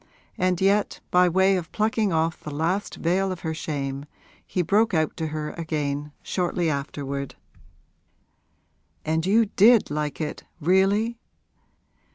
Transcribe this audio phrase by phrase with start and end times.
[0.35, 4.07] And yet, by way of plucking off the last veil of her shame,
[4.47, 7.35] he broke out to her again, shortly afterward,
[9.05, 11.19] 'And you did like it, really?'